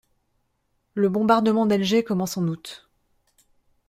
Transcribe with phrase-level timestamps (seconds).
[0.95, 2.89] Le bombardement d'Alger commence en août.